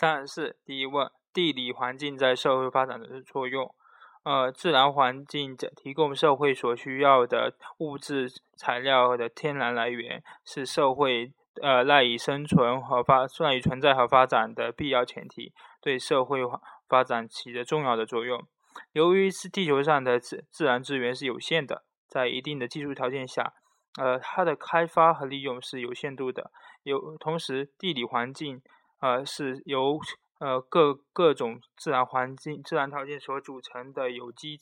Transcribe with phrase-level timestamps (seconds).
[0.00, 3.74] 三十四，第一问：地理环境在社会发展的作用。
[4.22, 15.52] 呃，自然环境提供社会所需要的物质材料的天然来源，是社会呃赖以生存和发赖以存在和发展的必要前提，
[15.82, 16.42] 对社会
[16.88, 18.46] 发展起着重要的作用。
[18.92, 23.52] 由于是地球上的自自然资源是有限的，在一定的技术条件下，
[24.00, 26.52] 呃，它的开发和利用是有限度的。
[26.84, 28.62] 有同时，地理环境
[29.00, 29.98] 呃是由
[30.40, 34.58] 呃，各各种自然环境、自然条件所组成的有机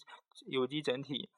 [0.46, 1.28] 有机整体，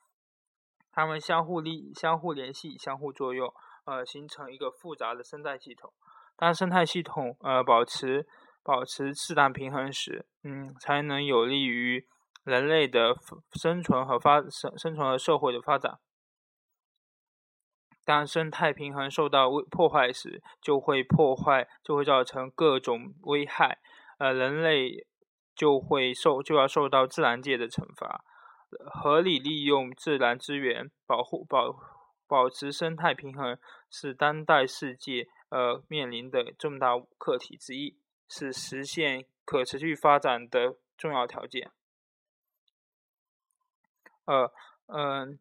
[0.92, 3.52] 它们相互利、相互联系、相互作用，
[3.84, 5.92] 呃，形成一个复杂的生态系统。
[6.36, 8.28] 当生态系统呃保持
[8.62, 12.06] 保持适当平衡时，嗯，才能有利于
[12.44, 13.16] 人类的
[13.52, 15.98] 生存和发生生存和社会的发展。
[18.08, 23.80] 当生态平衡受到破坏时，就会破坏，就会造成各种危害。
[24.16, 25.06] 呃，人类
[25.54, 28.24] 就会受就要受到自然界的惩罚。
[28.86, 31.78] 合理利用自然资源，保护保
[32.26, 33.58] 保持生态平衡，
[33.90, 37.94] 是当代世界呃面临的重大课题之一，
[38.26, 41.70] 是实现可持续发展的重要条件。
[44.24, 44.50] 呃
[44.86, 45.38] 嗯，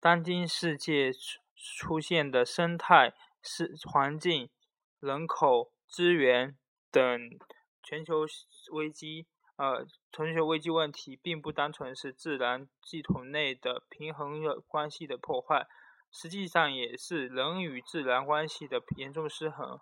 [0.00, 1.12] 当今世界
[1.54, 3.12] 出现的生态
[3.42, 4.50] 是环境、
[4.98, 6.56] 人口、资源。
[6.92, 7.38] 等
[7.84, 8.26] 全球
[8.72, 15.68] 危机，呃，全球危机问题并不单纯是自然系统内的平衡的关系的破坏，
[16.10, 19.78] 实际上也是人与自然关系的严重失衡。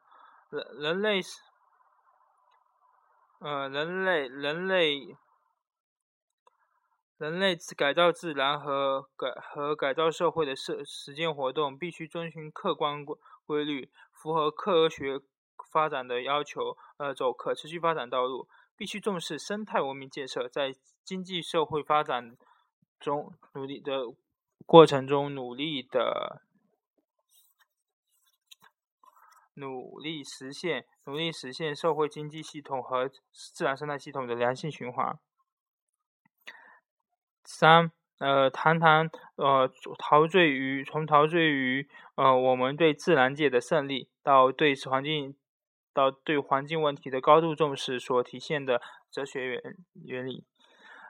[0.51, 1.41] 人人类是，
[3.41, 5.17] 呃，人类人类
[7.19, 15.21] 人类改造自然和改和改造社会的实实践活动，必须遵循客观规规律，符合科学。
[15.71, 22.39] 发展的要求，呃，走可持续发展道路，必须重视生态文明建设，在经济社会发展
[22.99, 24.15] 中努力的
[24.65, 26.41] 过程中，努力的
[29.55, 35.19] 努力实现，努力实现社会经济系统和自然生态系统的良性循环。
[37.49, 45.35] 三，呃，谈谈，呃，陶醉于从陶醉于，呃，我们对自然界的胜利到对环境。
[45.95, 49.61] 到对环境问题的高度重视所体现的哲学原
[50.05, 50.45] 原理。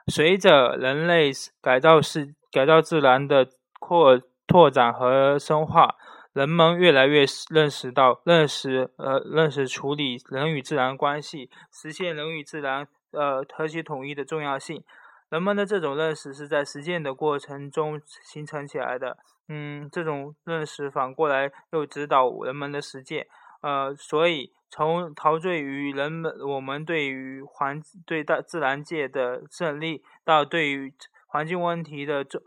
[0.07, 3.47] 随着人类改造是改造自然的
[3.79, 5.95] 扩拓展和深化，
[6.33, 14.83] 人们越来越认识到认识呃认识处理人与自然关系，实现人与自然呃和谐统一的重要性。
[15.29, 19.17] 人们的这种认识是在实践的过程中形成起来的。
[19.47, 23.27] 嗯，这种认识反过来又指导人们的实践。
[23.61, 24.53] 呃，所以。
[24.71, 30.93] 从陶醉于人们我们对于环对大自然界的胜利，到对于
[31.25, 32.39] 环境问题的重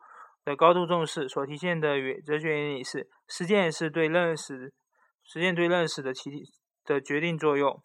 [0.44, 4.72] 的高度重视，所体现的原哲学原理是：实践是对认识，
[5.24, 6.30] 实践对认识的起
[6.84, 7.82] 的决定作用，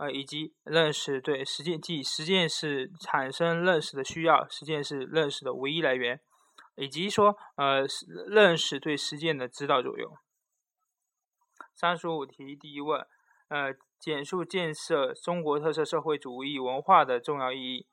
[0.00, 6.18] 呃，以及认识对实践即实践是产生认识的需要，实践是认识的唯一来源，
[6.76, 7.84] 以及说呃
[8.26, 10.10] 认识对实践的指导作用。
[11.74, 13.06] 三十五题第一问，
[13.48, 17.86] 呃，简述建设中国特色社会主义文化的重要意义。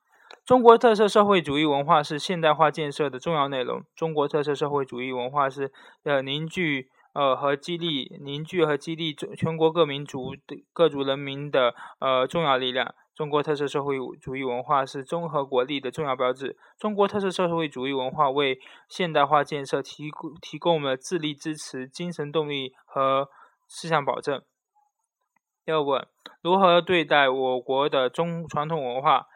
[0.45, 3.83] 中国特色社会主义文化是现代化建设的重要内容。
[3.93, 12.93] 中国特色社会主义文化是呃凝聚呃和激励凝聚和激励全国各民族的各族人民的呃重要力量。
[13.15, 16.55] 中国特色社会主义文化是综合国力的重要标志。
[16.77, 23.29] 中国特色社会主义文化为现代化建设提供提供了智力支持、精神动力和。
[23.67, 24.41] 思想保证。
[25.65, 26.07] 要问
[26.41, 29.27] 如何对待我国的中传统文化？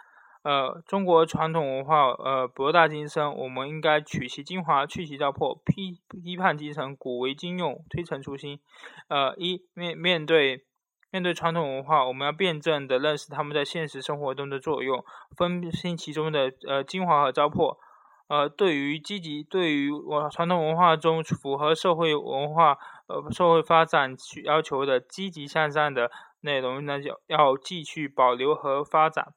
[0.44, 8.59] 呃，中国传统文化呃博大精深，我们应该取其精华，去其糟粕，批批判基层，古为今用，推陈出新。
[9.07, 10.66] 呃，一面面对
[11.12, 15.05] 面对传统文化，我们要辩证的认识他们在现实生活中的作用，
[15.38, 17.78] 分清其中的呃精华和糟粕。
[18.28, 22.78] 呃，对于积极，对于我传统文化中符合社会文化
[23.08, 26.09] 呃社会发展需要求的积极向上的
[26.40, 29.34] 内容，那就要继续保留和发展。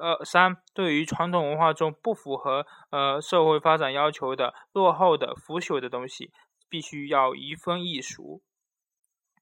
[0.00, 6.30] 呃，三，对于传统文化中不符合呃社会发展要求的落后的腐朽的东西，
[6.68, 8.42] 必须要移风易俗。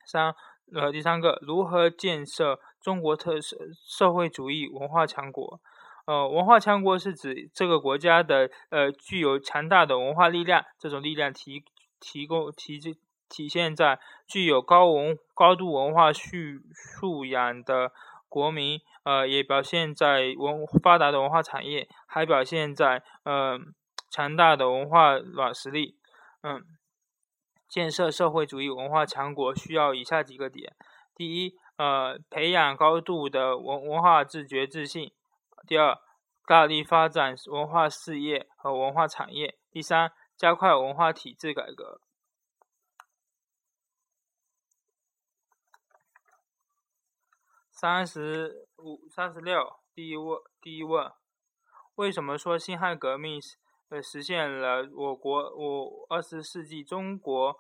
[0.05, 0.35] 三，
[0.75, 3.57] 呃，第三个，如何建设中国特色
[3.87, 5.61] 社会主义文化强国？
[6.07, 11.63] 呃，文化强国是指这个国家的呃具有强大的文化力量，这种力量提
[12.01, 12.81] 提供提
[13.29, 16.29] 体现在具有高文高度文化素
[16.75, 17.93] 素养的
[18.29, 18.81] 国民，
[19.11, 23.59] 呃，也表现在文发达的文化产业，还表现在呃
[24.09, 25.97] 强大的文化软实力。
[26.43, 26.63] 嗯，
[27.69, 30.77] 建设社会主义文化强国需要以下几个点：
[31.17, 35.09] 第一，呃，培养高度的文文化自觉自信；
[35.67, 35.99] 第二，
[36.47, 42.01] 大力发展文化事业和文化产业；第三，加快文化体制改革。
[47.81, 51.11] 三十五、三十六，第一问，第一问，
[51.95, 53.41] 为什么说辛亥革命
[53.89, 57.59] 呃实现了我国我二十世纪中国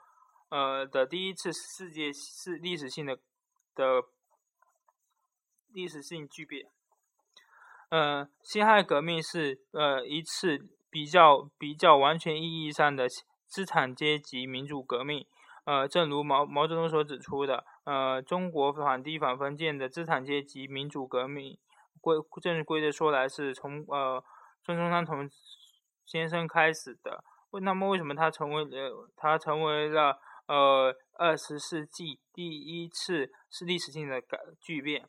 [0.51, 3.17] 呃的第一次世界是历史性的
[3.75, 4.03] 的
[5.73, 6.71] 历史性巨变？
[7.89, 13.09] 嗯，辛亥革命是呃一次比较比较完全意义上的
[13.47, 15.27] 资产阶级民主革命。
[15.71, 21.57] 呃，正如毛毛泽东所指出的，呃，中国反帝反封建的资产阶级民主革命，
[22.01, 24.21] 规正规的说来是从呃
[24.65, 25.31] 孙中山同
[26.05, 27.23] 先生开始的。
[27.63, 30.19] 那么，为什么他成为了他成为了
[30.49, 35.09] 呃二十世纪第一次是历史性的改巨变？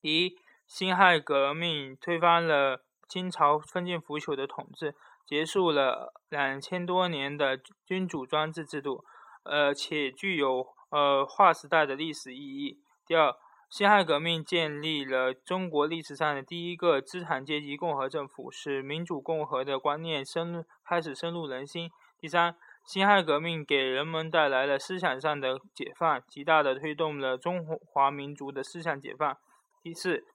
[0.00, 0.34] 一，
[0.66, 4.94] 辛亥革命推翻了清朝封建腐朽的统治。
[5.32, 9.02] 结束了两千多年的君主专制制度，
[9.44, 12.78] 呃，且具有呃划时代的历史意义。
[13.06, 13.34] 第二，
[13.70, 21.90] 辛亥革命建立了中国历史上的第一个资产阶级共和政府，使民主共和的观念深开始深入人心。
[22.20, 29.34] 第三，辛亥革命给人们带来了思想上的解放，极大的推动了中华民族的思想解放。
[29.82, 30.26] 第四，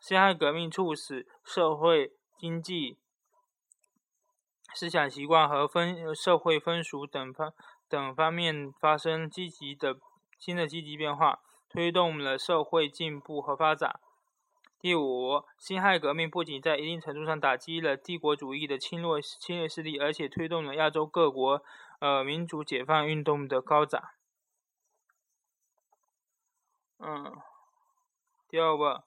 [0.00, 2.98] 辛亥革命促使社会经济。
[4.74, 7.52] 思想习惯和分社会风俗等方
[7.88, 9.96] 等方面发生积极的
[10.38, 14.00] 新的积极变化，推动了社会进步和发展。
[14.80, 21.62] 第五，辛亥革命不仅在一定程度上打击了帝国主义的侵略侵略势力，而且推动了亚洲各国
[22.00, 24.02] 呃民主解放运动的高涨。
[26.98, 27.36] 嗯，
[28.48, 29.04] 第二个。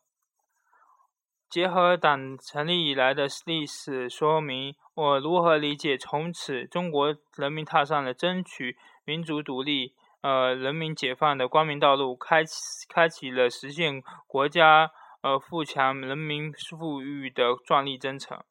[1.50, 12.54] 结合党成立以来的历史说明，我如何理解从此中国人民踏上了争取民族独立、呃人民解放的光明道路，开启
[12.90, 18.44] 开启了实现国家呃富强、人民富裕的壮丽征程。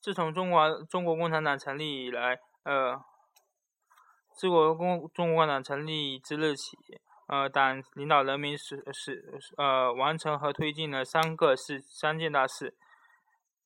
[0.00, 3.00] 自从中国中国共产党成立以来，呃，
[4.32, 6.76] 自国共中国共产党成立之日起。
[7.26, 12.76] 呃，党领导人民是是呃完成和推进了三个事三件大事。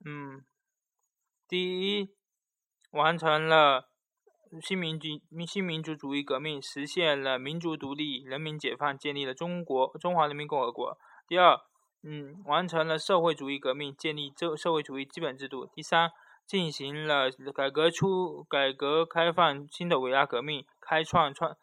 [0.05, 0.44] 嗯，
[1.49, 2.14] 第一，
[2.93, 3.88] 完成了
[4.62, 5.08] 新民主
[5.46, 10.96] 新民主主义革命，实现了民族独立、人民解放，建立了中国中华人民共和国。
[11.26, 11.58] 第二，
[12.05, 15.66] 嗯，完成了社会主义革命，建立这社会主义基本制度。
[15.66, 16.12] 第三，
[16.46, 21.56] 进行了改革出改革开放新的伟大革命，开创创。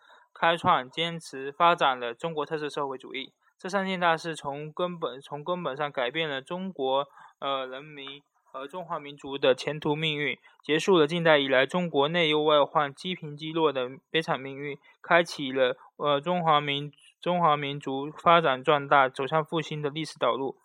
[0.45, 7.07] 开创、坚持、发展了中国特色社会主义，这三件大事从根本从根本上改变了中国
[7.39, 20.59] 呃人民和中华民族的前途命运，结束了近代以来中国内忧外患、积贫积弱的悲惨命运，开启了呃中华民中华民族发展壮大、走向复兴的历史道路。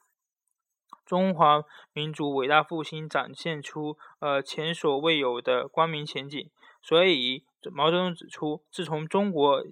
[1.07, 1.63] 中华
[1.95, 6.51] 民族伟大复兴展现出呃前所未有的光明前景，
[6.83, 7.45] 所以。
[7.69, 9.63] 毛泽东指出，自从中国，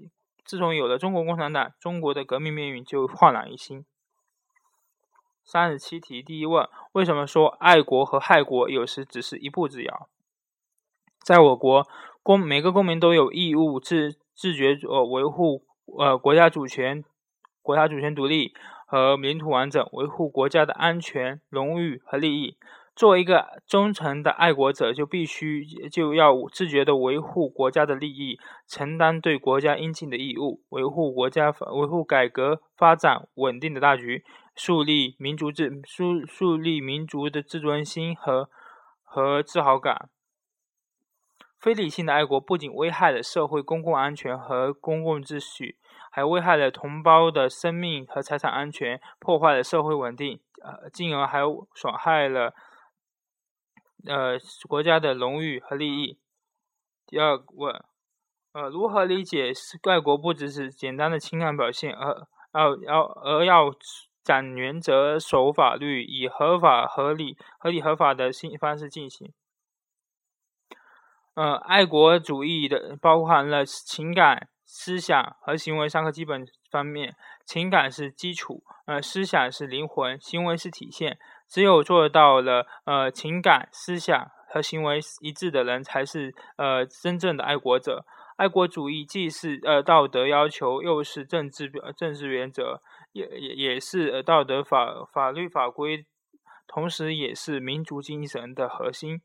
[0.45, 3.85] 自从有了中国共产党，中国的革命命运就焕然一新。
[5.45, 10.09] 三十七题，第一问：为什么说爱国和害国有时只是一步之遥？
[11.23, 11.87] 在我国，
[12.23, 15.65] 公每个公民都有义务自自觉呃维护
[15.99, 17.03] 呃国家主权、
[17.63, 18.55] 国家主权独立
[18.87, 22.59] 和领土完整，维护国家的安全、荣誉和利益。
[22.99, 34.25] 作为一个忠诚的爱国者，就必须就要自觉地维护国家的利益，承担对国家应尽的义务，维护国家维护改革发展稳定的大局，
[34.57, 38.51] 树立民族自树树立民族的自尊心和
[39.05, 40.09] 和自豪感。
[41.61, 45.79] 非理性的爱国不仅危害了社会公共安全和公共秩序，
[46.11, 51.43] 还危害了同胞的生命和财产安全，破坏了社会稳定，呃，进而还
[51.77, 52.53] 损害了。
[54.09, 56.19] 呃，国家的荣誉和利益。
[57.07, 57.85] 第二问，
[58.53, 59.53] 呃，如何理解
[59.89, 63.71] 爱国不只是简单的情感表现，而要要而要
[64.25, 69.33] 讲原则、守法律，以合法、合理、合理合法的新方式进行？
[71.35, 77.15] 呃，爱国主义的包含了情感、思想和行为三个基本方面。
[77.45, 81.19] 情感是基础，呃，思想是灵魂，行为是体现。
[81.49, 88.05] 只有做到了，呃，情感、思想和行为一致的人，才是呃真正的爱国者。
[88.37, 92.81] 爱国主义既是呃道德要求，又是政治政治原则，
[93.13, 96.07] 也也也是呃道德法法律法规，
[96.67, 99.23] 同时也是民族精神的核心。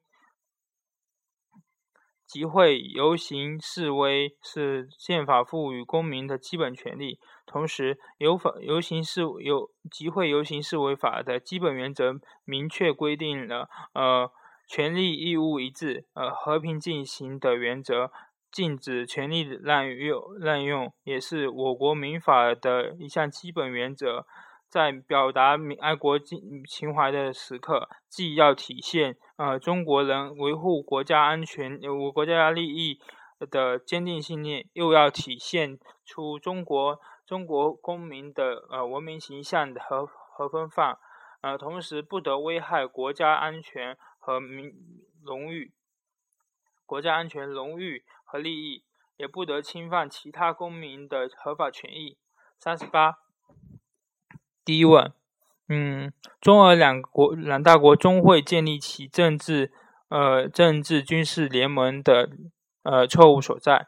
[2.33, 7.19] 集会、游行、示威是宪法赋予公民的基本权利。
[7.45, 14.31] 同时，游法游行示游集会、游行示威法的基本原则明确规定了呃
[14.67, 18.11] 权利义务一致、呃和平进行的原则，
[18.51, 24.25] 禁止权利滥用滥用，也是我国民法的一项基本原则。
[24.73, 32.99] 在表达民爱国情情怀的时刻，既要体现呃中国人维护国家安全、我国家利益
[33.51, 40.97] 的坚定信念，又要体现出中国中国公民的呃文明形象的和和风范，
[41.41, 44.73] 呃，同时不得危害国家安全和民
[45.23, 45.71] 荣誉、
[46.87, 48.83] 国家安全荣誉和利益，
[49.17, 52.17] 也不得侵犯其他公民的合法权益。
[52.57, 53.22] 三十八。
[54.65, 55.11] 第一问，
[55.69, 59.71] 嗯，中俄两国两大国终会建立起政治、
[60.09, 62.29] 呃政治军事联盟的
[62.83, 63.87] 呃错误所在。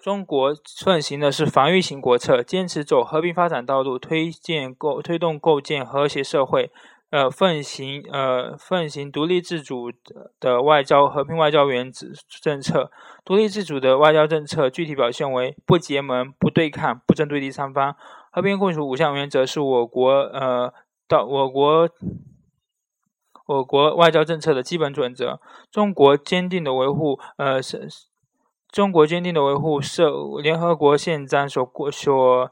[0.00, 0.52] 中国
[0.84, 6.72] 奉行的是防御型国策，坚持走和平发展道路，推荐构推动构建和谐社会。
[7.10, 9.92] 呃，奉行呃奉行独立自主
[10.40, 12.06] 的外交和平外交原则
[12.40, 12.90] 政策。
[13.22, 17.94] 独立自主的外交政策具体表现为不结盟、不对抗、不针对第三方。
[18.32, 20.72] 和平共处五项原则是我国呃
[21.06, 21.86] 到我国
[23.44, 25.38] 我国外交政策的基本准则。
[25.70, 27.86] 中国坚定的维护呃是
[28.70, 30.10] 中国坚定的维护社
[30.42, 32.50] 联合国宪章所过所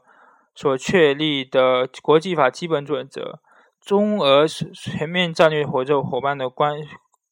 [0.53, 3.39] 所确立的国际法基本准则。
[3.79, 6.75] 中俄全面战略合作伙伴的关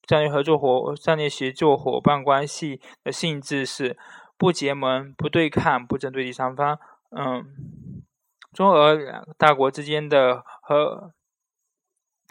[0.07, 3.95] 战略合作伙战略协作伙伴关系的性质是
[4.35, 6.79] 不结盟、不对抗、不针对第三方。
[7.11, 8.08] 嗯。
[8.51, 11.13] 中俄两大国之间的和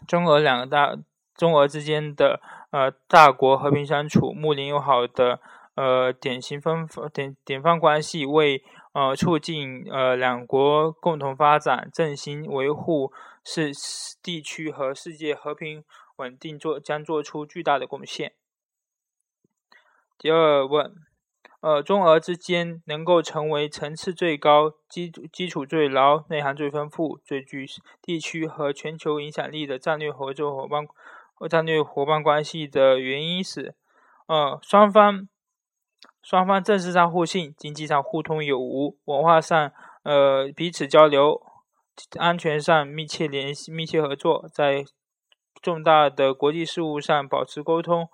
[0.07, 0.97] 中俄两个大
[1.35, 5.41] 中俄之间的呃大国和平相处、睦邻友好的
[5.75, 13.13] 呃典型分典典范关系，为呃促进呃两国共同发展、振兴、维护
[13.45, 13.73] 是
[14.23, 15.85] 地区和世界和平
[16.17, 18.35] 稳定做将做出巨大的贡献。
[20.19, 21.08] 第二问。
[21.61, 27.67] 呃，中俄之间能够成为层次最高、基基础最牢、内涵最丰富、最具
[28.01, 30.87] 地区和全球影响力的战略合作伙伴
[31.35, 33.75] 和、战略伙伴关系的原因是：
[34.29, 35.29] 呃，双方
[36.23, 39.73] 双方政治上互信，经济上互通有无，文化上
[40.05, 41.43] 呃彼此交流，
[42.21, 44.85] 安全上密切联系、密切合作，在
[45.61, 48.09] 重大的国际事务上保持沟通。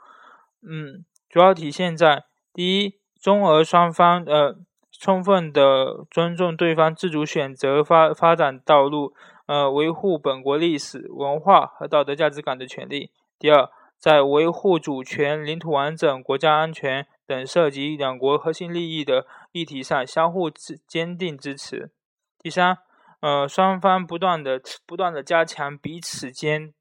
[0.62, 2.24] 嗯，主要体现在
[2.54, 3.03] 第一。
[3.24, 4.54] 中俄双方呃
[4.90, 9.14] 充分的尊重对方自主选择发发展道路，
[9.46, 13.10] 呃维护本国历史文化和道德价值感的权利。
[13.38, 21.90] 第二，在维护主权、领土完整、国家安全等涉及两国核心利益的议题上相互支坚定支持。
[22.38, 22.76] 第三，
[23.20, 26.74] 呃双方不断的不断的加强彼此间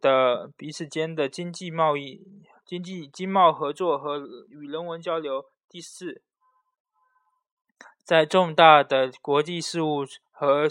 [0.00, 2.22] 的彼此间的经济贸易、
[2.64, 5.44] 经济经贸合作和与人文交流。
[5.72, 6.20] 第四，
[8.02, 10.68] 在重大的国际事务和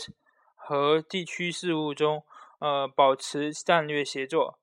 [0.53, 2.25] 和地区事务中，
[2.60, 4.60] 呃，保持战略协作。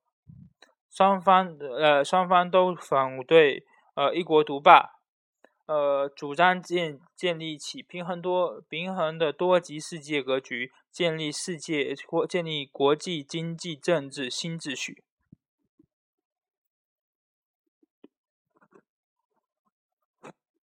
[0.91, 3.65] 双方呃，双方都反对
[3.95, 5.01] 呃一国独霸，
[5.65, 15.03] 呃，主张建建立起平衡多平衡的多极世界格局，建立世界或建立国际经济政治新秩序。